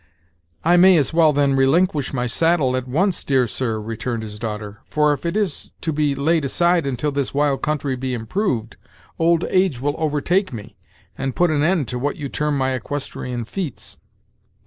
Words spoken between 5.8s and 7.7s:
to be laid aside until this wild